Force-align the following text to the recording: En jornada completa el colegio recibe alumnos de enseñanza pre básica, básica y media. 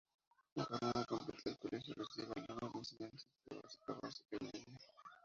En 0.55 0.63
jornada 0.63 1.05
completa 1.05 1.51
el 1.51 1.59
colegio 1.59 1.93
recibe 1.93 2.33
alumnos 2.47 2.73
de 2.73 2.77
enseñanza 3.05 3.27
pre 3.45 3.59
básica, 3.61 3.93
básica 4.01 4.37
y 4.41 4.43
media. 4.45 4.77